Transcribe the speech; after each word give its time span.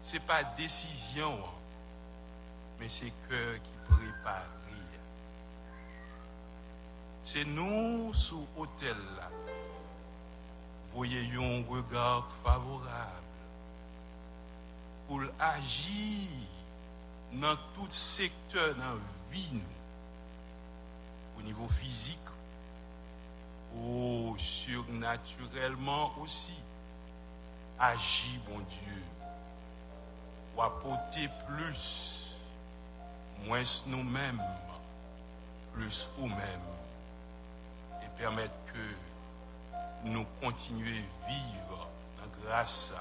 c'est 0.00 0.24
pas 0.26 0.42
décision, 0.56 1.38
mais 2.78 2.88
c'est 2.88 3.12
cœur 3.28 3.54
qui 3.62 3.94
prépare. 3.94 4.60
C'est 7.22 7.44
nous 7.44 8.12
sous 8.12 8.44
hôtel 8.56 8.96
là. 9.16 9.30
Voyez 10.92 11.30
un 11.36 11.64
regard 11.64 12.28
favorable 12.42 13.22
pour 15.06 15.20
agir 15.38 16.28
dans 17.34 17.54
tout 17.72 17.88
secteur 17.88 18.74
dans 18.74 18.84
la 18.84 19.00
vie 19.30 19.60
au 21.38 21.42
niveau 21.42 21.68
physique 21.68 22.18
ou 23.74 24.34
surnaturellement 24.36 26.12
aussi 26.20 26.58
agir 27.78 28.40
bon 28.48 28.58
Dieu 28.58 29.02
ou 30.56 30.62
apporter 30.62 31.28
plus 31.46 32.38
moins 33.46 33.62
nous-mêmes 33.86 34.42
plus 35.72 36.08
ou 36.18 36.26
même 36.26 36.66
et 38.02 38.08
permettre 38.18 38.54
que 38.66 40.08
nous 40.08 40.24
continuions 40.40 41.04
à 41.24 41.28
vivre 41.28 41.88
dans 42.18 42.44
grâce 42.44 42.92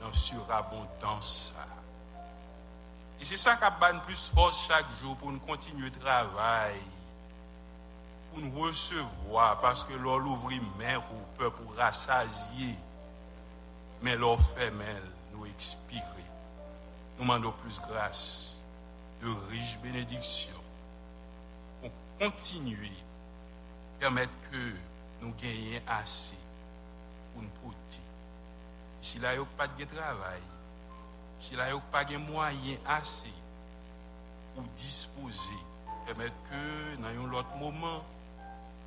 dans 0.00 0.12
surabondance 0.12 1.54
et 3.20 3.24
c'est 3.24 3.36
ça 3.36 3.54
qui 3.54 3.64
a 3.64 3.70
plus 4.00 4.30
force 4.34 4.66
chaque 4.66 4.90
jour 5.00 5.16
pour 5.16 5.30
nous 5.30 5.38
continuer 5.38 5.84
le 5.84 5.92
travail 5.92 6.80
pour 8.32 8.40
nous 8.40 8.60
recevoir, 8.60 9.60
parce 9.60 9.84
que 9.84 9.92
l'on 9.94 10.20
ouvre 10.20 10.50
main 10.78 11.00
pour 11.00 11.18
peur 11.38 11.52
pour 11.52 11.74
rassasier, 11.76 12.74
mais 14.02 14.16
l'on 14.16 14.36
fait 14.36 14.72
nous 15.34 15.46
expirer. 15.46 16.02
Nous 17.22 17.28
demandons 17.28 17.52
plus 17.52 17.80
grâce, 17.80 18.60
de 19.22 19.28
riches 19.48 19.78
bénédictions, 19.80 20.60
pour 21.80 21.92
continuer, 22.18 22.96
permettre 24.00 24.32
que 24.50 24.72
nous 25.20 25.32
gagnions 25.40 25.80
assez 25.86 26.34
pour 27.32 27.44
nous 27.44 27.48
porter. 27.62 28.02
Si 29.00 29.20
là, 29.20 29.36
il 29.36 29.44
pas 29.56 29.68
de 29.68 29.84
travail, 29.84 30.40
si 31.38 31.54
là, 31.54 31.72
il 31.72 31.80
pas 31.92 32.04
de 32.04 32.16
moyens 32.16 32.80
assez 32.88 33.32
pour 34.56 34.64
disposer, 34.76 35.62
permettre 36.04 36.34
que 36.50 36.96
dans 36.96 37.06
un 37.06 37.32
autre 37.34 37.54
moment, 37.56 38.02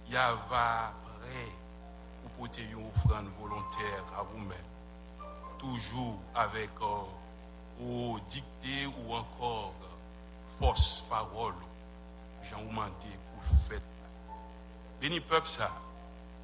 il 0.07 0.13
y 0.13 0.17
prêt 0.17 1.51
pour 2.21 2.31
porter 2.31 2.63
une 2.63 2.85
offrande 2.85 3.29
volontaire 3.39 4.03
à 4.19 4.23
vous-même. 4.23 4.57
Toujours 5.57 6.19
avec 6.35 6.71
euh, 6.81 7.05
au 7.81 8.19
dicté 8.27 8.87
ou 8.87 9.13
encore 9.13 9.73
force 10.59 11.01
parole. 11.09 11.53
J'en 12.43 12.59
vous 12.59 12.69
demande 12.69 12.91
pour 13.33 13.43
faire. 13.43 13.81
Béni 15.01 15.19
peuple 15.19 15.47
ça, 15.47 15.71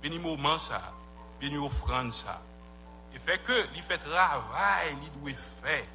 béni 0.01 0.19
moment 0.19 0.57
ça, 0.57 0.81
béni 1.39 1.57
offrande 1.57 2.11
ça. 2.11 2.41
Et 3.13 3.19
fait 3.19 3.41
que, 3.41 3.53
il 3.75 3.81
fait 3.81 3.97
travail, 3.97 4.95
il 5.03 5.21
doit 5.21 5.31
faire 5.31 5.85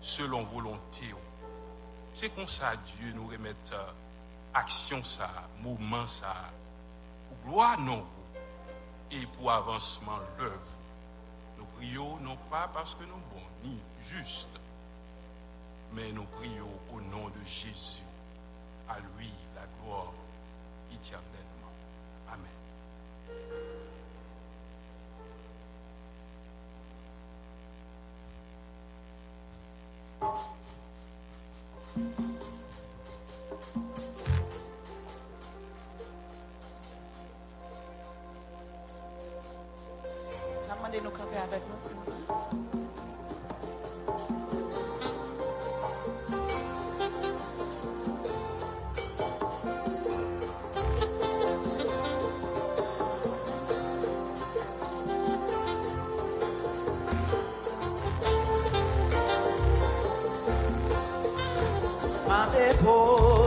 selon 0.00 0.42
volonté. 0.44 1.14
C'est 2.14 2.30
comme 2.30 2.48
ça 2.48 2.72
Dieu 2.98 3.12
nous 3.14 3.26
remet 3.28 3.54
action 4.54 5.02
ça, 5.04 5.30
mouvement 5.62 6.06
ça, 6.06 6.34
gloire 7.44 7.78
non 7.80 8.04
et 9.10 9.26
pour 9.26 9.50
avancement 9.50 10.18
l'œuvre. 10.38 10.78
Nous 11.58 11.64
prions 11.76 12.16
non 12.20 12.36
pas 12.50 12.68
parce 12.72 12.94
que 12.94 13.04
nous 13.04 13.20
bons 13.32 13.46
ni 13.64 13.80
justes, 14.02 14.58
mais 15.92 16.12
nous 16.12 16.24
prions 16.24 16.80
au 16.92 17.00
nom 17.00 17.28
de 17.28 17.40
Jésus. 17.46 18.02
À 18.88 18.98
lui 18.98 19.30
la 19.54 19.66
gloire 19.82 20.12
éternellement. 20.90 21.72
Amen. 22.30 22.50
ma 62.28 62.46
épaule. 62.70 63.37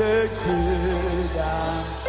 Bénis 0.00 0.30
le 1.30 1.30
Dieu 1.34 1.99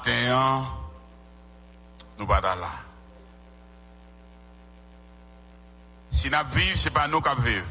matin, 0.00 0.64
nous 2.18 2.26
pas 2.26 2.40
là. 2.40 2.68
Si 6.08 6.28
nous 6.28 6.36
vivons, 6.54 6.76
c'est 6.76 6.90
pas 6.90 7.08
nous 7.08 7.20
qui 7.20 7.42
vivons. 7.42 7.66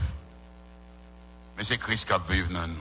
Mais 1.58 1.64
c'est 1.64 1.78
Christ 1.78 2.08
qui 2.08 2.34
vit 2.34 2.54
dans 2.54 2.68
nous. 2.68 2.76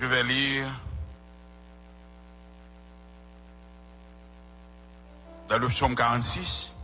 Je 0.00 0.06
vais 0.06 0.22
lire 0.24 0.68
dans 5.48 5.58
le 5.58 5.68
psaume 5.68 5.94
46. 5.94 6.81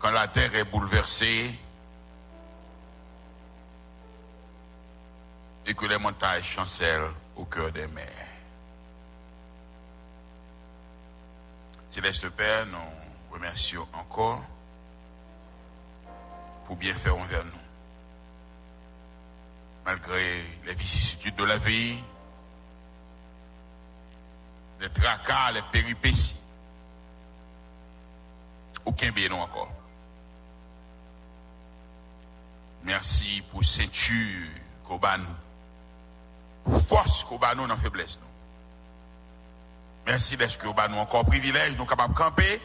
Quand 0.00 0.10
la 0.10 0.26
terre 0.26 0.54
est 0.54 0.64
bouleversée 0.64 1.54
et 5.66 5.74
que 5.74 5.86
les 5.86 5.98
montagnes 5.98 6.42
chancellent 6.42 7.12
au 7.36 7.44
cœur 7.44 7.70
des 7.70 7.86
mers. 7.88 8.08
Céleste 11.86 12.30
Père, 12.30 12.66
nous 12.66 13.32
remercions 13.34 13.86
encore 13.92 14.40
pour 16.64 16.76
bien 16.76 16.94
faire 16.94 17.16
envers 17.16 17.44
nous. 17.44 17.50
Malgré 19.84 20.40
les 20.64 20.74
vicissitudes 20.74 21.36
de 21.36 21.44
la 21.44 21.58
vie, 21.58 22.02
les 24.80 24.88
tracas, 24.88 25.52
les 25.52 25.62
péripéties, 25.72 26.40
aucun 28.86 29.10
bien 29.10 29.28
non 29.28 29.40
encore. 29.42 29.79
Merci 32.84 33.42
pour 33.50 33.64
ceinture 33.64 34.48
nous, 34.90 35.26
pour 36.64 36.82
force 36.86 37.24
nous 37.30 37.66
dans 37.66 37.76
faiblesse. 37.76 38.18
Nous. 38.20 38.26
Merci 40.06 40.36
d'être 40.36 40.88
nous 40.88 40.98
encore 40.98 41.24
privilège, 41.24 41.76
nous 41.76 41.84
capables 41.84 42.14
de 42.14 42.18
camper 42.18 42.60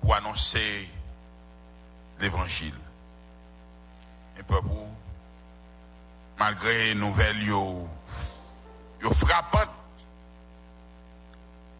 pour 0.00 0.14
annoncer 0.14 0.88
l'évangile. 2.20 2.74
Et 4.38 4.42
peuple, 4.42 4.68
malgré 6.38 6.94
nouvelles 6.94 7.42
yo, 7.44 7.88
yo 9.02 9.12
frappantes, 9.12 9.70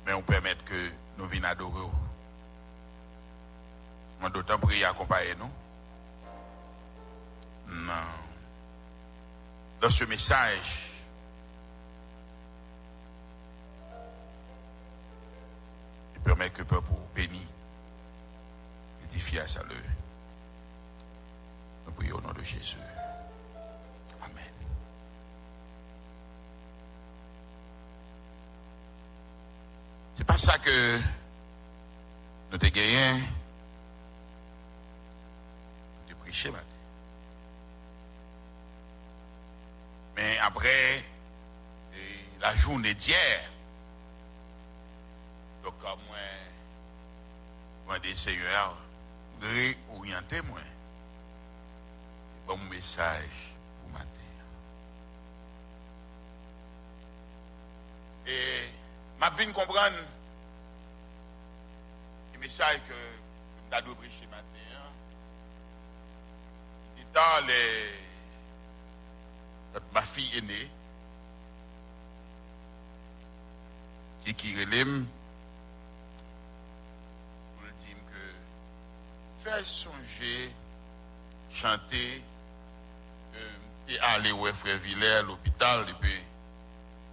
mais 0.07 0.13
on 0.13 0.23
permet 0.23 0.55
que 0.65 0.93
nous 1.19 1.27
venions 1.27 1.49
adorer. 1.49 1.91
Moi, 4.21 4.31
d'autant 4.31 4.59
prier 4.59 4.85
accompagner 4.85 5.35
nous. 5.39 5.51
Non. 7.71 7.93
Dans 9.81 9.91
ce 9.91 10.05
message, 10.05 10.91
il 16.15 16.21
permet 16.21 16.51
que 16.51 16.59
le 16.59 16.65
peuple 16.65 16.93
béni, 17.15 17.49
édifié 19.05 19.41
à 19.41 19.47
salut. 19.47 19.85
Nous 21.87 21.93
prions 21.93 22.17
au 22.17 22.21
nom 22.21 22.33
de 22.33 22.43
Jésus. 22.43 22.77
Amen. 24.23 24.53
C'est 30.15 30.25
pas 30.25 30.37
ça 30.37 30.59
que 30.59 30.99
nous 32.51 32.57
avons 32.57 32.69
gagné. 32.69 33.13
Nous 36.07 36.11
avons 36.11 36.21
prêché 36.21 36.51
Mais 40.21 40.37
après 40.41 41.03
la 42.43 42.55
journée 42.55 42.93
d'hier, 42.93 43.41
donc 45.65 45.83
moi, 45.83 45.97
moi 47.87 47.99
des 48.01 48.15
seigneurs, 48.15 48.77
réorienter 49.41 50.43
moi. 50.43 50.61
Bon 52.47 52.59
message 52.71 53.55
pour 53.81 53.93
matin. 53.93 54.07
Et 58.27 58.67
m'a 59.19 59.31
venu 59.31 59.55
comprendre 59.55 59.97
le 62.35 62.39
message 62.41 62.81
que 62.87 62.93
je 62.93 63.81
dois 63.81 63.95
prêcher 63.97 64.27
matin. 64.27 64.45
hein. 64.75 64.93
Étant 66.99 67.47
les 67.47 68.10
ma 69.93 70.03
fille 70.03 70.39
aînée, 70.39 70.71
qui 74.25 74.35
qui 74.35 74.55
relève, 74.65 75.05
pour 77.55 77.65
le 77.65 77.73
dire 77.79 77.97
que 78.11 79.43
faire 79.43 79.65
songer, 79.65 80.55
chanter, 81.51 82.23
euh, 83.35 83.59
et 83.89 83.99
aller 84.01 84.33
au 84.33 84.47
frère 84.53 84.79
Villers 84.79 85.17
à 85.17 85.23
l'hôpital, 85.23 85.89
et 85.89 85.95
puis 85.95 86.21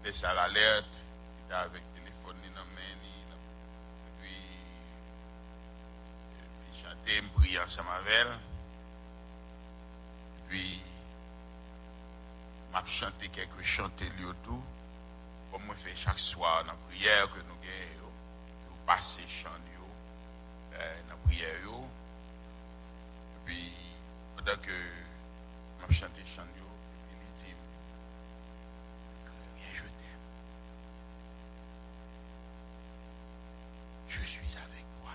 laisser 0.04 0.28
l'alerte, 0.28 1.04
était 1.46 1.56
avec 1.56 1.82
le 1.82 2.02
téléphone 2.02 2.36
dans 2.54 2.60
la 2.60 2.66
main, 2.66 2.82
et 2.82 3.32
euh, 3.32 4.22
puis 4.22 4.36
chanter, 6.84 7.22
me 7.22 7.30
prier 7.30 7.60
ensemble 7.60 7.90
avec 8.00 8.28
et 10.38 10.50
puis 10.50 10.82
m'a 12.72 12.84
chanté 12.86 13.30
quelques 13.30 13.64
chanter 13.64 14.06
lui 14.18 14.26
tout. 14.44 14.64
Comme 15.52 15.64
moi 15.66 15.76
fait 15.76 15.96
chaque 15.96 16.20
soir 16.20 16.64
dans 16.64 16.72
la 16.74 16.78
prière 16.90 17.30
que 17.32 17.40
nous 17.40 17.56
gagnons 17.62 18.12
nous 18.70 18.86
passer 18.86 19.22
chant 19.28 19.50
euh, 20.74 21.02
dans 21.04 21.10
la 21.10 21.16
prière 21.26 21.50
et 21.50 23.46
puis 23.46 23.74
pendant 24.36 24.58
que 24.58 24.72
m'a 25.80 25.94
chanté 25.94 26.22
chant 26.26 26.44
il 26.56 27.34
dit 27.34 27.56
Rien, 29.56 29.74
je 29.74 29.82
t'aime. 29.82 30.26
Je 34.08 34.22
suis 34.26 34.58
avec 34.58 34.86
toi. 35.02 35.12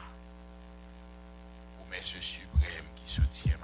Promesse 1.79 2.21
suprême 2.21 2.87
qui 2.97 3.13
soutient 3.13 3.59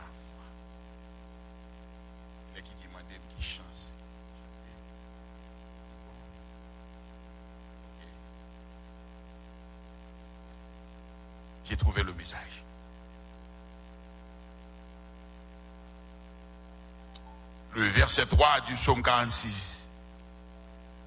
Le 17.79 17.87
verset 17.87 18.27
3 18.27 18.63
du 18.63 18.75
psaume 18.75 19.01
46 19.05 19.93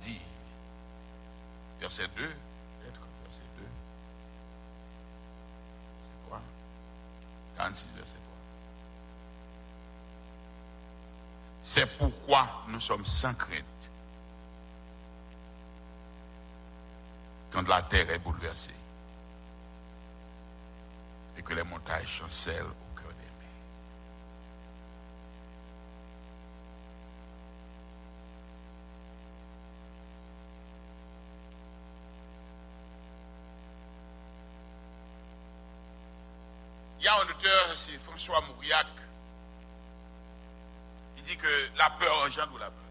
dit, 0.05 0.21
verset 1.81 2.07
2, 2.15 2.23
peut-être, 2.23 3.01
verset 3.23 3.41
2, 3.57 3.63
c'est 6.01 6.29
quoi 6.29 6.39
46, 7.57 7.87
verset 7.93 8.13
3. 8.13 8.23
C'est 11.61 11.97
pourquoi 11.97 12.63
nous 12.69 12.79
sommes 12.79 13.05
sans 13.05 13.33
crainte. 13.33 13.91
Quand 17.51 17.67
la 17.67 17.81
terre 17.81 18.09
est 18.11 18.19
bouleversée 18.19 18.71
et 21.35 21.41
que 21.41 21.53
les 21.53 21.63
montagnes 21.63 22.07
chancellent 22.07 22.71
François 38.31 38.47
Mauriac, 38.47 38.87
il 41.17 41.23
dit 41.23 41.35
que 41.35 41.47
la 41.77 41.89
peur 41.89 42.23
engendre 42.23 42.59
la 42.59 42.69
peur. 42.69 42.83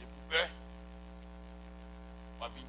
Et 0.00 0.04
pour 0.04 0.22
peur, 0.30 0.48
on 2.36 2.42
va 2.42 2.48
venir. 2.50 2.66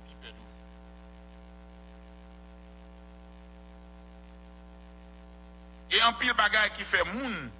Et 5.92 6.02
un 6.02 6.14
pile 6.14 6.34
bagaille 6.34 6.72
qui 6.72 6.84
fait 6.84 7.04
moun, 7.14 7.52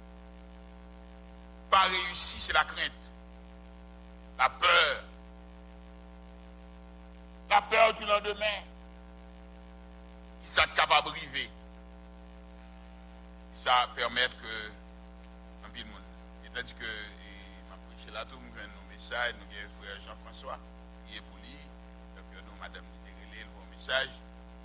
pas 1.70 1.82
réussi, 1.82 2.40
c'est 2.40 2.52
la 2.52 2.64
crainte. 2.64 3.10
La 4.38 4.50
peur. 4.50 5.04
La 7.48 7.62
peur 7.62 7.94
du 7.94 8.04
lendemain. 8.04 8.73
Qui 10.54 10.60
s'est 10.60 10.68
capable 10.76 11.08
de 11.08 11.12
briver 11.12 11.50
ça 13.54 13.88
permet 13.94 14.28
que 14.42 14.70
un 15.64 15.68
monde. 15.84 16.02
Et 16.44 16.50
tandis 16.50 16.74
que 16.74 16.84
m'a 17.70 17.76
prêché 17.88 18.10
là 18.12 18.24
tout 18.24 18.36
nous 18.36 18.58
avons 18.58 18.68
nos 18.68 18.92
messages, 18.92 19.34
nous 19.34 19.56
avons 19.56 19.70
frère 19.80 19.96
Jean-François 20.06 20.58
qui 21.06 21.16
est 21.16 21.20
pour 21.20 21.36
lui, 21.38 21.56
donc 22.16 22.24
nous 22.46 22.60
madame 22.60 22.84
Niterele 23.06 23.46
le 23.46 23.70
message 23.70 24.10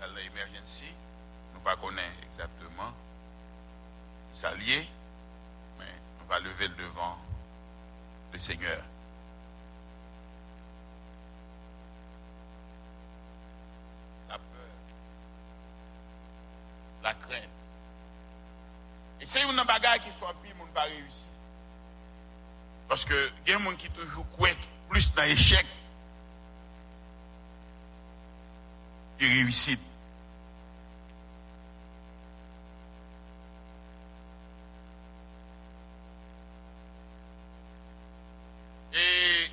dans 0.02 0.14
l'émergency, 0.16 0.94
nous 1.54 1.60
pas 1.62 1.78
exactement 2.24 2.94
ça 4.32 4.54
lié, 4.56 4.88
mais 5.80 5.86
on 6.22 6.26
va 6.26 6.40
lever 6.40 6.68
le 6.68 6.76
devant 6.76 7.18
le 8.32 8.38
Seigneur. 8.40 8.84
La 14.30 14.38
peur, 14.38 14.76
la 17.04 17.14
crainte. 17.14 17.50
Et 19.19 19.19
c'est 19.30 19.44
une 19.44 19.64
bagaille 19.64 20.00
qui 20.00 20.10
fait 20.10 20.26
un 20.26 20.34
pile, 20.44 20.56
monde 20.56 20.70
pas 20.74 20.82
réussir. 20.82 21.30
Parce 22.88 23.06
que 23.06 23.14
il 23.46 23.52
y 23.52 23.54
a 23.54 23.58
des 23.60 23.64
gens 23.64 23.76
qui 23.76 23.88
toujours 23.92 24.26
plus 24.90 25.14
dans 25.14 25.22
l'échec 25.22 25.68
que 29.20 29.26
réussite. 29.26 29.82
Et 38.94 39.52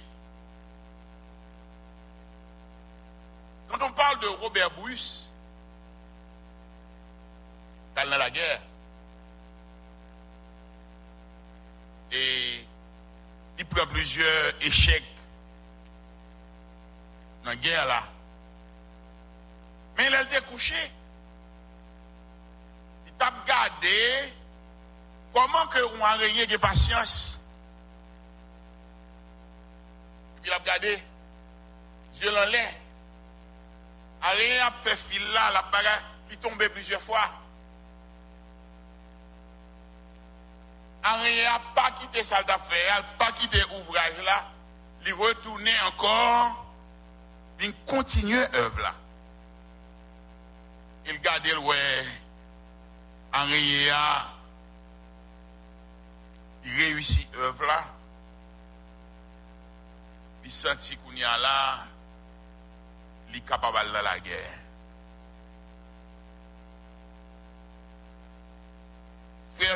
quand 3.68 3.86
on 3.86 3.92
parle 3.92 4.20
de 4.20 4.26
Robert 4.26 4.70
Bruce, 4.70 5.30
dans 7.94 8.16
la 8.16 8.30
guerre, 8.30 8.62
e 12.12 12.22
li 13.56 13.64
pren 13.64 13.86
plusieurs 13.92 14.66
échec 14.68 15.04
nan 17.46 17.58
gen 17.62 17.86
la. 17.88 18.02
Men 19.96 20.10
lèl 20.12 20.26
te 20.28 20.40
kouche, 20.48 20.82
li 23.06 23.14
tap 23.20 23.38
gade, 23.48 24.00
koman 25.36 25.70
ke 25.72 25.84
ou 25.86 26.04
an 26.04 26.18
reyen 26.20 26.50
gen 26.50 26.60
pasyans, 26.60 27.14
epi 30.36 30.52
lap 30.52 30.66
gade, 30.68 30.92
zye 32.18 32.34
lan 32.34 32.52
lè, 32.52 32.66
an 34.26 34.36
reyen 34.36 34.66
ap 34.66 34.82
fe 34.84 34.98
fil 35.06 35.24
la, 35.32 35.48
lap 35.56 35.72
bagay, 35.72 35.98
li 36.30 36.40
tombe 36.44 36.68
plusieurs 36.74 37.04
fwa, 37.06 37.24
a 41.06 41.16
reye 41.22 41.46
a 41.46 41.58
pa 41.74 41.90
kite 41.92 42.24
sal 42.24 42.44
da 42.44 42.58
fe, 42.58 42.78
a 42.90 43.02
pa 43.18 43.30
kite 43.32 43.60
ouvraj 43.78 44.16
la, 44.26 44.36
li 45.04 45.12
retourne 45.14 45.74
ankor, 45.86 46.56
vin 47.58 47.74
kontinye 47.86 48.42
ev 48.64 48.80
la. 48.82 48.92
Il 51.06 51.20
gade 51.22 51.54
l 51.54 51.62
wè, 51.62 51.78
a 53.38 53.44
reye 53.46 53.84
a 53.94 54.04
reyusi 56.74 57.28
ev 57.46 57.62
la, 57.70 57.80
li 60.42 60.50
santi 60.50 60.98
koun 61.04 61.22
ya 61.22 61.38
la, 61.38 61.56
li 63.30 63.46
kapabal 63.46 63.94
la 63.94 64.02
la 64.10 64.18
gèr. 64.26 64.65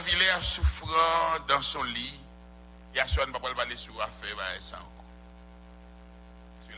Villers 0.00 0.40
souffrant 0.40 1.40
dans 1.48 1.60
son 1.60 1.82
lit, 1.82 2.20
il 2.94 3.00
a 3.00 3.06
soit 3.06 3.26
ne 3.26 3.32
pas 3.32 3.40
parler 3.40 3.76
sur 3.76 4.00
affaire, 4.00 4.34
bah, 4.36 4.42
ça 4.58 4.76
encore. 4.76 4.88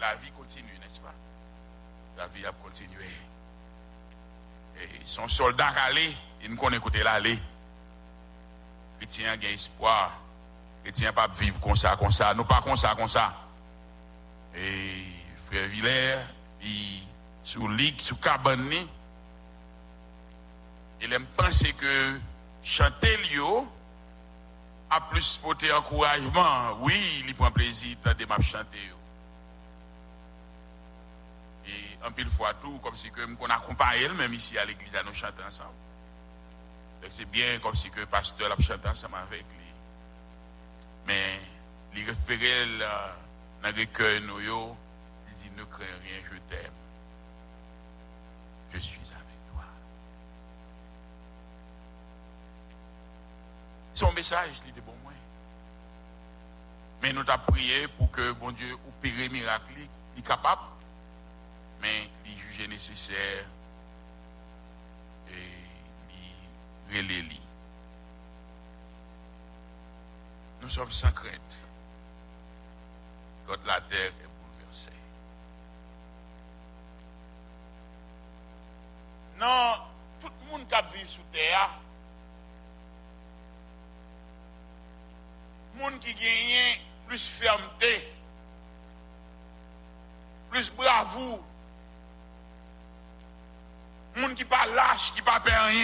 La 0.00 0.14
vie 0.16 0.30
continue, 0.32 0.78
n'est-ce 0.80 1.00
pas? 1.00 1.14
La 2.18 2.26
vie 2.26 2.44
a 2.44 2.52
continué. 2.52 3.06
Et 4.80 4.88
son 5.04 5.28
soldat 5.28 5.68
allé, 5.86 6.16
il 6.42 6.50
ne 6.50 6.56
connaît 6.56 6.80
côté 6.80 7.02
l'aller 7.02 7.38
chrétien 9.02 9.32
a 9.32 9.52
espoir. 9.52 10.12
Chrétien 10.84 11.12
pas 11.12 11.28
vivre 11.28 11.58
comme 11.60 11.74
ça, 11.74 11.96
comme 11.96 12.12
ça. 12.12 12.34
Nous 12.34 12.44
pas 12.44 12.62
comme 12.62 12.76
ça, 12.76 12.94
comme 12.96 13.08
ça. 13.08 13.34
Et 14.54 14.90
frère 15.46 15.68
Villers, 15.68 16.18
il, 16.62 17.02
sous 17.42 17.66
ligue, 17.68 18.00
sous 18.00 18.16
cabane, 18.16 18.72
il 21.00 21.12
aime 21.12 21.26
penser 21.36 21.72
que 21.72 22.20
chanter 22.62 23.16
Lio 23.28 23.68
a 24.90 25.00
plus 25.00 25.36
porté 25.36 25.72
encouragement. 25.72 26.78
Oui, 26.80 27.24
il 27.26 27.34
prend 27.34 27.50
plaisir 27.50 27.96
dans 28.04 28.14
des 28.14 28.26
maps 28.26 28.40
chanter. 28.40 28.78
Et 31.66 31.98
un 32.04 32.10
pile 32.10 32.28
fois 32.28 32.54
tout, 32.54 32.78
comme 32.82 32.96
si 32.96 33.10
qu'on 33.10 33.46
accompagne 33.46 34.12
même 34.18 34.34
ici 34.34 34.58
à 34.58 34.64
l'église 34.64 34.94
à 34.96 35.02
nous 35.02 35.14
chanter 35.14 35.42
ensemble. 35.46 35.70
C'est 37.08 37.30
bien 37.30 37.58
comme 37.60 37.74
si 37.74 37.90
que 37.90 38.00
le 38.00 38.06
pasteur 38.06 38.52
a 38.52 38.62
chanté 38.62 38.88
ensemble 38.88 39.16
avec 39.16 39.40
lui. 39.40 39.72
Mais, 41.06 41.40
il 41.94 42.04
référait 42.04 42.66
dans 42.78 43.68
le 43.68 43.74
recueil, 43.74 44.20
nous, 44.22 44.40
il 44.40 45.34
dit, 45.34 45.50
ne 45.56 45.64
crains 45.64 45.84
rien, 46.00 46.22
je 46.30 46.38
t'aime. 46.54 46.72
Je 48.72 48.78
suis 48.78 49.00
avec 49.14 49.21
Son 53.92 54.10
message, 54.12 54.60
il 54.64 54.70
était 54.70 54.80
bon 54.80 54.94
moi. 55.02 55.12
Mais 57.02 57.12
nous 57.12 57.24
t'avons 57.24 57.44
prié 57.46 57.88
pour 57.98 58.10
que 58.10 58.32
bon 58.32 58.50
Dieu 58.52 58.72
opère 58.74 59.30
miracle, 59.30 59.64
il 59.76 60.18
est 60.18 60.26
capable. 60.26 60.62
Mais 61.80 62.10
il 62.26 62.36
jugeait 62.36 62.68
nécessaire. 62.68 63.46
Et 65.28 66.96
relais 66.96 67.24
Nous 70.60 70.68
sommes 70.68 70.92
sans 70.92 71.10
crainte 71.10 71.58
quand 73.46 73.66
la 73.66 73.80
terre 73.80 74.12
est 74.22 74.31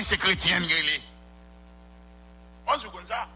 se 0.09 0.17
kretyen 0.17 0.65
gen 0.69 0.87
li. 0.87 1.03
An 2.69 2.79
sou 2.81 2.93
kon 2.93 3.05
sa. 3.05 3.27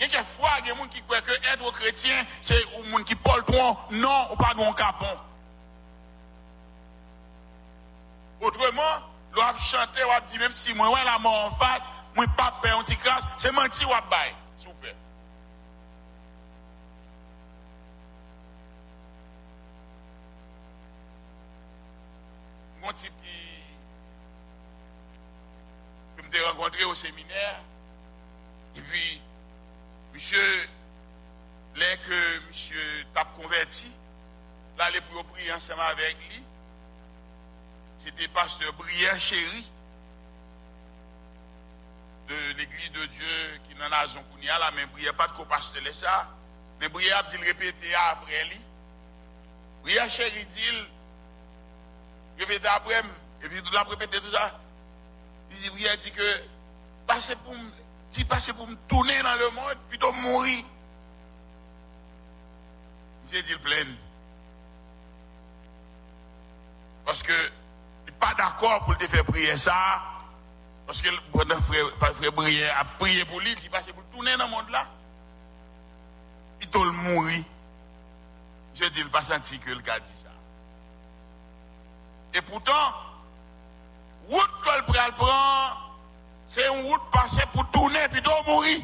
Yen 0.00 0.10
ke 0.10 0.22
fwa 0.26 0.56
gen 0.66 0.74
moun 0.78 0.90
ki 0.90 1.04
kwe 1.06 1.20
ke 1.22 1.36
etre 1.52 1.70
kretyen, 1.78 2.26
se 2.42 2.58
ou 2.74 2.82
moun 2.90 3.06
ki 3.06 3.14
pol 3.22 3.44
ton, 3.46 3.78
non 4.00 4.32
ou 4.32 4.40
pa 4.40 4.50
goun 4.58 4.74
kapon. 4.78 5.22
Otreman, 8.46 9.06
lou 9.36 9.46
ap 9.46 9.62
chante 9.62 10.10
wap 10.10 10.26
di, 10.26 10.42
mèm 10.42 10.52
si 10.52 10.74
mwen 10.74 10.92
wè 10.92 11.06
la 11.06 11.16
mò 11.22 11.32
an 11.46 11.56
faz, 11.62 11.86
mwen 12.18 12.36
pa 12.36 12.50
pe 12.62 12.74
an 12.74 12.84
ti 12.88 12.98
kras, 12.98 13.24
se 13.38 13.54
mwen 13.54 13.70
ti 13.70 13.86
wap 13.86 14.10
bay, 14.10 14.34
soupe. 14.60 14.94
Mwen 22.82 22.98
ti 22.98 23.14
pi, 23.22 23.45
me 26.26 26.32
suis 26.32 26.44
rencontré 26.44 26.84
au 26.84 26.94
séminaire. 26.94 27.60
Et 28.76 28.80
puis, 28.80 29.22
monsieur, 30.12 30.68
là 31.76 31.96
que 31.96 32.48
monsieur 32.48 33.06
t'a 33.14 33.24
converti, 33.24 33.90
là, 34.78 34.90
les 34.90 35.00
pour 35.02 35.24
prier 35.26 35.52
ensemble 35.52 35.80
avec 35.82 36.16
lui, 36.28 36.42
c'était 37.96 38.28
pasteur 38.28 38.72
Brière 38.74 39.18
Chéri 39.18 39.70
de 42.28 42.58
l'église 42.58 42.92
de 42.92 43.06
Dieu 43.06 43.60
qui 43.68 43.74
n'en 43.76 43.90
a 43.90 44.06
Zonkounia, 44.06 44.58
là, 44.58 44.70
mais 44.74 44.86
Brière 44.86 45.14
pas 45.14 45.28
de 45.28 45.32
co-pasteur 45.32 45.82
ça, 45.94 46.28
mais 46.80 46.88
Brière 46.88 47.18
a 47.18 47.22
dit 47.24 47.36
répéter 47.38 47.94
après 47.94 48.44
lui. 48.44 48.60
Brière 49.82 50.08
Chéri 50.10 50.44
dit, 50.46 50.86
répéter 52.38 52.68
après, 52.68 53.00
et 53.42 53.48
puis 53.48 53.62
tout 53.62 53.76
a 53.76 53.84
répéter 53.84 54.20
tout 54.20 54.30
ça. 54.30 54.60
Il 55.50 55.98
dit 56.00 56.10
que 56.10 56.42
passer 57.06 57.36
pour 57.36 57.54
si 58.08 58.24
passer 58.24 58.52
pour 58.52 58.66
me 58.66 58.74
tourner 58.88 59.20
dans 59.22 59.34
le 59.34 59.50
monde, 59.50 59.76
plutôt 59.88 60.12
mourir. 60.12 60.64
J'ai 63.30 63.42
dit 63.42 63.52
le 63.52 63.58
plein. 63.58 63.86
Parce 67.04 67.22
que 67.22 67.32
il 67.32 68.12
n'est 68.12 68.18
pas 68.18 68.34
d'accord 68.34 68.84
pour 68.84 68.96
te 68.96 69.06
faire 69.06 69.24
prier 69.24 69.56
ça. 69.58 70.02
Parce 70.86 71.02
que 71.02 71.08
le 71.08 71.16
frère, 71.62 72.14
frère 72.14 72.78
a 72.78 72.84
prié 72.98 73.24
pour 73.24 73.40
lui, 73.40 73.56
il 73.60 73.70
passer 73.70 73.92
pour 73.92 74.04
tourner 74.04 74.36
dans 74.36 74.44
le 74.44 74.50
monde 74.50 74.70
là. 74.70 74.86
Plutôt 76.60 76.84
mourir. 76.92 77.44
Je 78.74 78.84
dis, 78.86 79.00
il 79.00 79.10
pas 79.10 79.22
senti 79.22 79.58
que 79.58 79.70
le 79.70 79.80
gars 79.80 79.98
dit 80.00 80.12
ça. 80.22 80.28
Et 82.34 82.42
pourtant, 82.42 82.72
route 84.28 84.50
que 84.62 84.76
le 84.78 85.12
prend, 85.12 85.76
c'est 86.46 86.66
une 86.66 86.86
route 86.86 87.10
passée 87.12 87.44
pour 87.52 87.68
tourner 87.70 88.08
puis 88.10 88.22
mourir. 88.46 88.80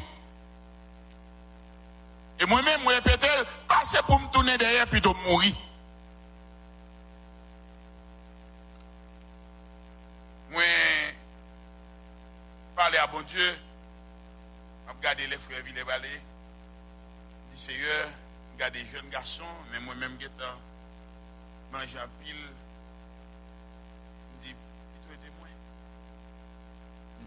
Et 2.39 2.45
moi-même, 2.45 2.81
moi, 2.81 2.93
peut-être, 3.01 3.45
passer 3.67 3.99
pour 4.05 4.19
me 4.19 4.27
tourner 4.27 4.57
derrière 4.57 4.87
puis 4.87 5.01
mourir. 5.27 5.55
Moi, 10.51 10.61
parler 12.75 12.97
à 12.97 13.07
bon 13.07 13.21
Dieu, 13.21 13.55
je 14.87 14.93
regarde 14.93 15.19
les 15.19 15.37
frères 15.37 15.63
Villers-Vallée, 15.63 16.21
je 17.49 17.55
dis 17.55 17.61
Seigneur, 17.61 18.07
je 18.07 18.53
regarde 18.53 18.73
des 18.73 18.85
jeunes 18.85 19.09
garçons, 19.09 19.43
mais 19.71 19.79
moi-même, 19.79 20.17
je 20.19 20.27
manger 21.71 21.99
en 21.99 22.23
pile. 22.23 22.62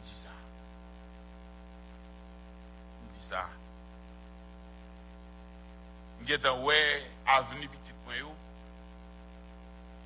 Dis 0.06 0.14
ça. 0.14 0.28
Je 3.02 3.18
dis 3.18 3.24
ça. 3.24 3.48
Je 6.20 6.24
dis 6.26 6.48
ouais, 6.64 7.10
avenue 7.26 7.68
petit 7.68 7.92
point 8.04 8.14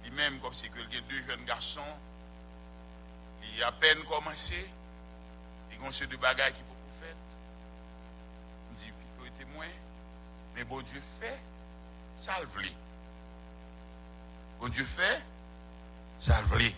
Et 0.06 0.10
même 0.10 0.40
comme 0.40 0.54
c'est 0.54 0.70
que 0.70 0.78
il 0.78 0.94
y 0.94 0.98
a 0.98 1.00
deux 1.02 1.22
jeunes 1.28 1.44
garçons, 1.44 1.80
il 3.42 3.62
a 3.62 3.68
à 3.68 3.72
peine 3.72 4.02
commencé, 4.04 4.70
ils 5.72 5.80
ont 5.80 5.90
deux 6.08 6.16
bagages 6.16 6.54
qui 6.54 6.62
beaucoup 6.62 6.92
fait. 6.98 7.14
Je 8.70 8.76
dis, 8.76 8.92
plutôt 8.92 9.36
témoin, 9.38 9.66
mais 10.54 10.64
bon 10.64 10.80
Dieu 10.80 11.00
fait, 11.00 11.38
salve-les. 12.16 12.74
Bon 14.60 14.68
Dieu 14.68 14.84
fait, 14.84 15.22
salve-les. 16.18 16.74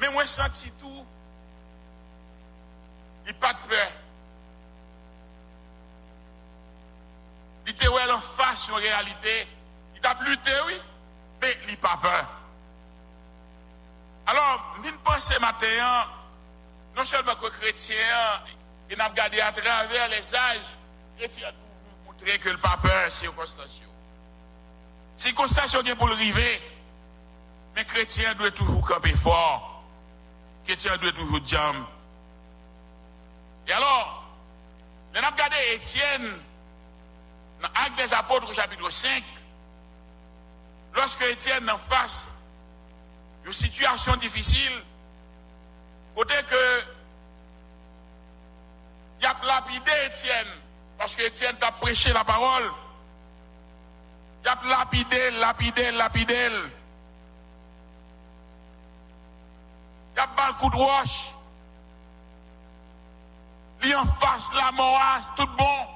Mais 0.00 0.10
moi, 0.10 0.22
je 0.22 0.28
senti 0.28 0.70
tout. 0.72 1.06
Il 3.26 3.34
pas 3.34 3.52
de 3.52 3.68
peur. 3.68 3.88
Il 7.66 7.70
était 7.72 7.88
en 7.88 8.18
face 8.18 8.70
en 8.70 8.76
réalité. 8.76 9.46
Il 9.94 10.00
t'a 10.00 10.16
lutté, 10.24 10.50
oui, 10.66 10.74
mais 11.40 11.56
il 11.68 11.76
pas 11.78 11.96
peur. 12.00 12.28
Alors, 14.26 14.76
nous 14.84 14.98
pensons 14.98 15.40
maintenant, 15.40 15.68
hein, 15.80 16.06
non 16.96 17.04
seulement 17.04 17.34
que 17.36 17.48
chrétiens, 17.48 18.42
ils 18.90 18.96
n'ont 18.96 19.08
regardé 19.08 19.40
à 19.40 19.52
travers 19.52 20.08
les 20.08 20.22
sages, 20.22 20.76
chrétiens 21.18 21.52
pour 22.04 22.12
montrer 22.12 22.38
que 22.38 22.48
le 22.48 22.58
pas 22.58 22.76
peur, 22.82 23.10
c'est 23.10 23.26
constatation. 23.28 23.88
C'est 25.16 25.32
constatation 25.34 25.82
qui 25.82 25.94
pour 25.94 26.08
le 26.08 26.14
river. 26.14 26.60
Mais 27.74 27.84
chrétiens 27.84 28.34
doivent 28.34 28.52
toujours 28.52 28.86
camper 28.86 29.14
fort. 29.16 29.82
Chrétiens 30.66 30.96
doivent 30.98 31.14
toujours 31.14 31.40
dire, 31.40 31.72
et 33.68 33.72
alors, 33.72 34.24
nous 35.12 35.18
avons 35.18 35.30
regardé 35.30 35.56
Étienne, 35.74 36.42
dans 37.60 37.68
Acte 37.68 37.96
des 37.96 38.12
Apôtres, 38.14 38.50
au 38.50 38.54
chapitre 38.54 38.90
5, 38.90 39.22
lorsque 40.94 41.22
Étienne 41.22 41.68
en 41.70 41.78
face 41.78 42.28
une 43.44 43.52
situation 43.52 44.16
difficile, 44.16 44.72
côté 46.14 46.34
que 46.48 46.82
il 49.20 49.26
a 49.26 49.36
lapidé 49.46 49.92
Étienne, 50.06 50.48
parce 50.98 51.14
que 51.14 51.22
Étienne 51.22 51.56
t'a 51.56 51.70
prêché 51.72 52.12
la 52.12 52.24
parole. 52.24 52.72
Il 54.44 54.48
a 54.48 54.58
lapidé, 54.68 55.30
lapidé, 55.32 55.90
lapidé. 55.92 56.50
Il 60.14 60.20
a 60.20 60.26
le 60.48 60.54
coup 60.54 60.70
de 60.70 60.76
roche. 60.76 61.32
Il 63.84 63.96
en 63.96 64.04
face 64.04 64.50
la 64.54 64.70
mort, 64.72 65.00
tout 65.36 65.46
bon. 65.58 65.86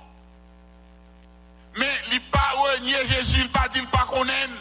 Mais 1.76 1.92
il 2.12 2.20
pas 2.30 2.52
renié 2.56 3.06
Jésus, 3.06 3.40
il 3.40 3.50
pas 3.50 3.68
dit, 3.68 3.78
il 3.78 3.86
pas 3.88 4.04
connaître. 4.06 4.54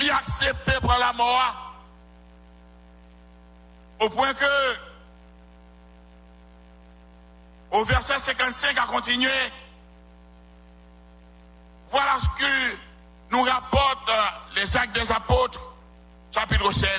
Il 0.00 0.10
a 0.10 0.16
accepté 0.16 0.72
pour 0.80 0.92
la 0.92 1.12
mort. 1.12 1.74
Au 4.00 4.10
point 4.10 4.34
que, 4.34 4.76
au 7.70 7.84
verset 7.84 8.18
55 8.18 8.78
a 8.78 8.86
continué. 8.86 9.30
Voilà 11.88 12.18
ce 12.18 12.40
que 12.40 12.76
nous 13.30 13.42
rapportent 13.42 14.10
les 14.56 14.76
actes 14.76 14.94
des 14.94 15.12
apôtres, 15.12 15.60
chapitre 16.32 16.72
7. 16.72 16.90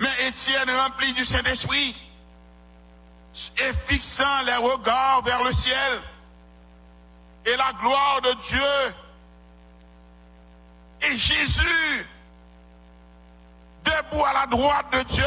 Mais 0.00 0.26
Étienne 0.26 0.70
rempli 0.70 1.12
du 1.14 1.24
Saint-Esprit 1.24 2.03
et 3.34 3.72
fixant 3.72 4.42
les 4.46 4.56
regards 4.56 5.22
vers 5.22 5.42
le 5.44 5.52
ciel. 5.52 6.00
Et 7.46 7.56
la 7.56 7.72
gloire 7.78 8.20
de 8.22 8.32
Dieu 8.42 8.94
et 11.02 11.18
Jésus 11.18 12.06
debout 13.84 14.24
à 14.24 14.32
la 14.32 14.46
droite 14.46 14.86
de 14.92 15.02
Dieu. 15.02 15.24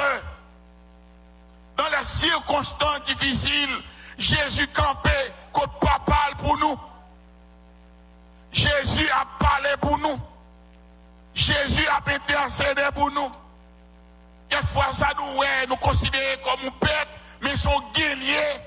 Dans 1.75 1.89
les 1.89 2.05
circonstances 2.05 3.03
difficiles 3.03 3.83
Jésus 4.17 4.67
campait 4.69 5.33
côte 5.53 5.79
papal 5.79 6.35
pour 6.37 6.57
nous. 6.57 6.79
Jésus 8.51 9.07
a 9.11 9.25
parlé 9.37 9.69
pour 9.79 9.97
nous. 9.99 10.19
Jésus 11.35 11.87
a 11.87 11.97
intercédé 11.97 12.81
pour 12.95 13.11
nous. 13.11 13.31
Quelquefois, 14.49 14.91
ça 14.91 15.09
nous, 15.17 15.39
ouais, 15.39 15.67
nous 15.67 15.75
considérer 15.75 16.39
comme 16.41 16.67
un 16.67 16.71
pète, 16.79 17.09
mais 17.41 17.55
son 17.55 17.79
guerrier. 17.93 18.61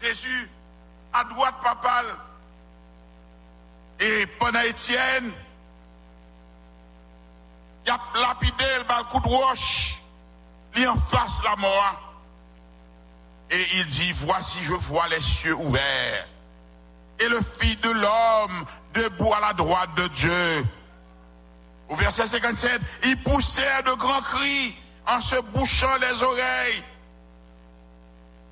Jésus, 0.00 0.50
à 1.12 1.24
droite 1.24 1.56
papale, 1.62 2.06
et 4.00 4.26
pendant 4.38 4.60
Étienne, 4.60 5.32
il 7.86 7.90
a 7.90 8.00
lapidé 8.14 8.64
le 8.78 9.04
coup 9.10 9.20
de 9.20 9.28
roche, 9.28 10.00
il 10.76 10.88
en 10.88 10.96
face 10.96 11.42
la 11.44 11.56
mort. 11.56 12.02
Et 13.50 13.66
il 13.74 13.86
dit, 13.86 14.12
voici, 14.12 14.58
je 14.62 14.72
vois 14.72 15.08
les 15.08 15.20
cieux 15.20 15.54
ouverts. 15.54 16.26
Et 17.18 17.28
le 17.28 17.40
Fils 17.40 17.80
de 17.80 17.90
l'homme 17.90 18.64
debout 18.94 19.32
à 19.34 19.40
la 19.40 19.52
droite 19.52 19.94
de 19.96 20.06
Dieu. 20.08 20.66
Au 21.88 21.96
verset 21.96 22.28
57, 22.28 22.80
ils 23.04 23.16
poussèrent 23.18 23.82
de 23.82 23.92
grands 23.94 24.22
cris 24.22 24.76
en 25.06 25.20
se 25.20 25.40
bouchant 25.52 25.96
les 26.00 26.22
oreilles. 26.22 26.84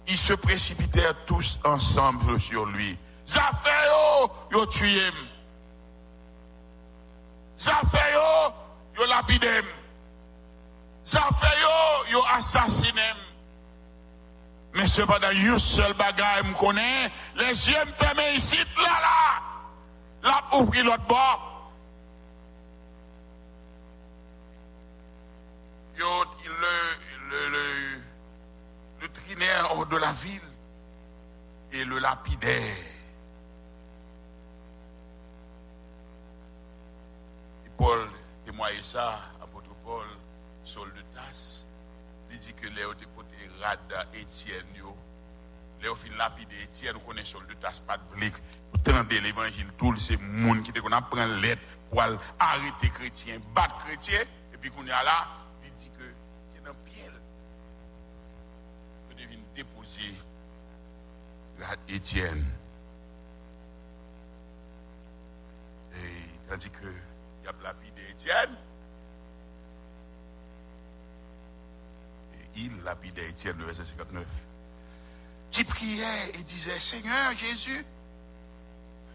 Ils 0.07 0.17
se 0.17 0.33
précipitèrent 0.33 1.25
tous 1.27 1.59
ensemble 1.65 2.41
sur 2.41 2.65
lui. 2.67 2.99
Zaféo, 3.27 4.31
yo 4.51 4.67
tué. 4.67 5.11
Zaféo, 7.57 8.55
yo 8.97 9.07
lapidem. 9.07 9.67
Zaféo, 11.05 12.07
yo 12.11 12.23
assassiné. 12.33 13.13
Mais 14.75 14.87
cependant, 14.87 15.29
un 15.29 15.59
seul 15.59 15.93
bagage 15.95 16.45
me 16.45 16.55
connaît, 16.55 17.11
les 17.37 17.69
yeux 17.69 17.85
me 17.87 17.93
fermés 17.93 18.35
ici, 18.35 18.57
là, 18.77 19.01
là. 19.03 19.43
Là, 20.23 20.59
ouvrir 20.59 20.85
l'autre 20.85 21.07
bord. 21.07 21.58
Le, 25.99 27.31
le, 27.31 27.49
le, 27.51 28.03
le 29.03 29.09
trinaire 29.09 29.69
hors 29.73 29.87
de 29.87 29.97
la 29.97 30.13
ville 30.13 30.41
et 31.73 31.85
le 31.85 31.99
lapidaire. 31.99 32.85
Et 37.67 37.71
Paul 37.77 38.11
témoigne 38.45 38.83
ça, 38.83 39.19
apôtre 39.43 39.71
Paul, 39.85 40.07
Saul 40.65 40.93
de 40.95 41.03
Tasse, 41.15 41.67
il 42.31 42.39
dit 42.39 42.55
que 42.55 42.69
Léo 42.69 42.95
te 42.95 43.05
poté 43.07 43.37
rada 43.61 44.07
Étienne. 44.15 44.67
Léo 45.81 45.95
fin 45.95 46.09
lapide 46.17 46.53
Étienne, 46.65 46.95
nous 46.95 47.01
connaissons 47.01 47.39
Saul 47.39 47.47
de 47.47 47.55
pas 47.87 47.97
de 47.99 48.03
l'évangile, 49.21 49.69
tout 49.79 49.97
c'est 49.97 50.21
monde 50.21 50.63
qui 50.63 50.73
te 50.73 50.81
qu'on 50.81 50.91
apprend 50.91 51.25
lettre 51.25 51.63
pour 51.89 52.03
arrêter 52.03 52.89
chrétien, 52.91 53.39
battre 53.55 53.77
chrétien, 53.79 54.21
et 54.53 54.57
puis 54.57 54.71
qu'on 54.71 54.85
est 54.85 54.91
là, 54.91 55.29
il 55.65 55.73
dit 55.75 55.91
que 55.91 56.05
c'est 56.49 56.63
dans 56.65 56.75
pied 56.85 57.05
que 59.09 59.15
devine 59.15 59.43
déposer 59.55 60.15
Étienne. 61.89 62.45
Et 65.95 66.49
tandis 66.49 66.71
que 66.71 66.87
il 66.87 67.45
y 67.45 67.49
a 67.49 67.53
lapidé 67.63 68.03
Étienne, 68.11 68.57
et 72.35 72.61
il 72.61 72.83
lapidait 72.85 73.29
Étienne, 73.29 73.57
le 73.59 73.65
verset 73.65 73.85
59, 73.85 74.27
qui 75.51 75.65
priait 75.65 76.31
et 76.35 76.43
disait, 76.45 76.79
Seigneur 76.79 77.33
Jésus, 77.33 77.85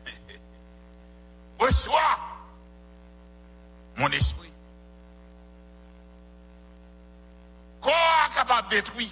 reçois 1.60 2.18
mon 3.98 4.10
esprit. 4.10 4.53
Détruire. 8.74 9.12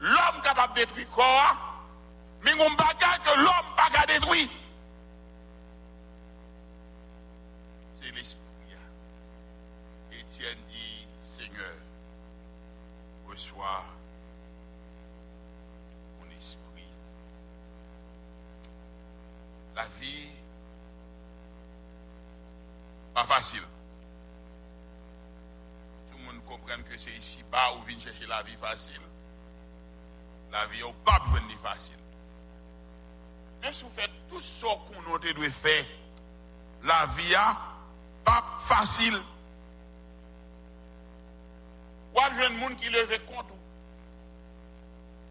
L'homme 0.00 0.40
capable 0.42 0.74
de 0.74 0.80
détruire 0.80 1.08
corps. 1.10 1.84
Mais 2.42 2.52
on 2.54 2.70
bagage 2.74 3.20
que 3.20 3.38
l'homme 3.38 3.76
pas 3.76 3.88
capable 3.92 4.14
détruire. 4.14 4.48
C'est 7.94 8.10
l'esprit. 8.12 8.40
Étienne 10.10 10.58
dit, 10.66 11.06
Seigneur, 11.20 11.76
reçois 13.28 13.84
mon 16.18 16.36
esprit. 16.36 16.90
La 19.76 19.84
vie, 20.00 20.30
pas 23.14 23.22
facile 23.22 23.62
tout 26.46 26.52
le 26.52 26.58
monde 26.58 26.60
comprenne 26.60 26.82
que 26.84 26.96
c'est 26.96 27.10
ici 27.10 27.42
bas 27.50 27.74
où 27.74 27.82
vient 27.84 27.98
chercher 27.98 28.26
la 28.26 28.42
vie 28.42 28.56
facile. 28.56 29.00
La 30.52 30.66
vie 30.66 30.82
n'est 30.82 30.94
pas 31.04 31.18
besoin 31.26 31.40
de 31.40 31.52
facile. 31.54 31.96
Mais 33.62 33.72
si 33.72 33.84
vous 33.84 33.90
faites 33.90 34.10
tout 34.28 34.40
ce 34.40 34.64
qu'on 34.64 35.14
a 35.14 35.18
dû 35.18 35.50
faire, 35.50 35.84
la 36.84 37.06
vie 37.06 37.30
n'est 37.30 38.24
pas 38.24 38.44
facile. 38.60 39.16
Ou 42.14 42.20
avez 42.20 42.46
un 42.46 42.50
monde 42.50 42.76
qui 42.76 42.88
lève 42.88 43.24
compte. 43.26 43.52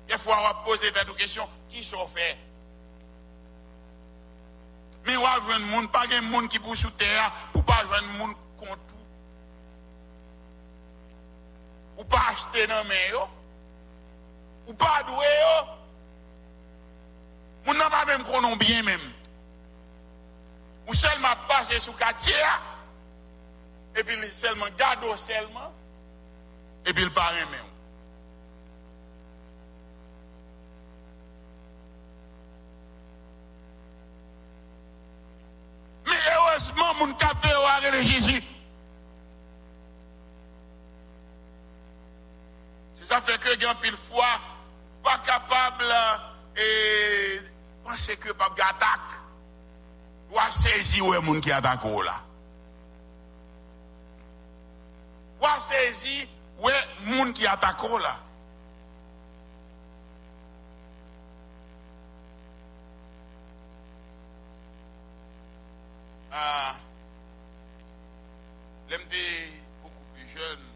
Des 0.08 0.18
fois, 0.18 0.38
on 0.38 0.44
va 0.44 0.54
poser 0.66 0.92
des 0.92 1.14
questions. 1.16 1.50
Qui 1.70 1.84
sont 1.84 2.08
fait? 2.08 2.38
Mais 5.06 5.18
ou 5.18 5.26
avez 5.26 5.54
un 5.54 5.60
monde, 5.60 5.92
pas 5.92 6.04
un 6.12 6.22
monde 6.22 6.48
qui 6.48 6.60
pousse 6.60 6.80
sous 6.80 6.92
terre, 6.92 7.32
pour 7.54 7.64
pas 7.64 7.82
un 7.98 8.18
monde 8.20 8.36
contre 8.58 8.95
ou 11.98 12.06
pa 12.06 12.22
achete 12.32 12.68
nan 12.68 12.88
men 12.88 13.10
yo, 13.12 13.24
ou 14.68 14.74
pa 14.80 14.92
adwe 15.02 15.30
yo, 15.34 15.58
moun 17.68 17.78
nan 17.80 17.92
pa 17.94 18.06
vem 18.10 18.24
konon 18.28 18.58
bien 18.62 18.84
men. 18.88 19.06
Ou 20.88 20.94
selman 20.94 21.48
pase 21.50 21.80
sou 21.82 21.96
katye 21.98 22.36
ya, 22.38 22.58
epi 23.98 24.20
selman 24.30 24.74
gado 24.78 25.16
selman, 25.18 25.72
epi 26.86 27.08
l 27.08 27.14
pare 27.16 27.46
men 27.52 27.64
yo. 27.64 27.75
bien 43.66 43.76
pile 43.76 43.98
fois 43.98 44.40
pas 45.04 45.18
capable 45.20 45.92
et 46.56 47.42
penser 47.84 48.16
que 48.18 48.32
pas 48.34 48.46
attaque. 48.46 49.02
Ou 50.32 50.38
saisir 50.52 51.06
ou 51.08 51.14
est 51.14 51.22
monde 51.22 51.42
qui 51.42 51.52
attaque 51.52 51.80
oh, 51.84 52.02
là. 52.02 52.22
Ou 55.42 55.60
saisir 55.60 56.28
ou 56.60 56.70
est 56.70 56.86
monde 57.06 57.34
qui 57.34 57.48
attaque 57.48 57.84
oh, 57.84 57.98
là. 57.98 58.20
Ah. 66.32 66.76
L'aime 68.90 69.02
beaucoup 69.82 70.06
plus 70.14 70.28
jeune. 70.28 70.75